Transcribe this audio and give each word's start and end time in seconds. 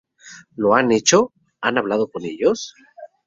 ¿lo 0.55 0.73
han 0.73 0.91
hecho?¿ 0.91 1.31
han 1.61 1.77
hablado 1.77 2.09
con 2.09 2.25
ellos? 2.25 2.73